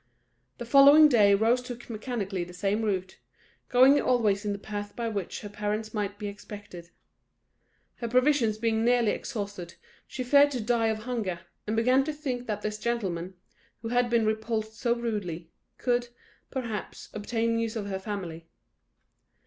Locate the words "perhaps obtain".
16.49-17.55